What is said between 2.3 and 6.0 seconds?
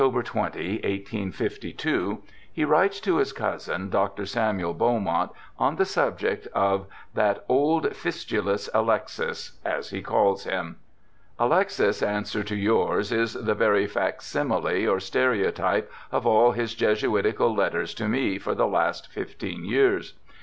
he writes to his cousin, Dr. Samuel Beaumont, on the